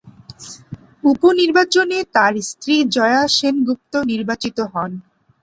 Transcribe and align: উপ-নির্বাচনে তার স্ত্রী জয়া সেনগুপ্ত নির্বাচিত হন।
উপ-নির্বাচনে 1.03 1.97
তার 2.15 2.33
স্ত্রী 2.49 2.75
জয়া 2.95 3.23
সেনগুপ্ত 3.35 3.93
নির্বাচিত 4.11 4.57
হন। 4.73 4.91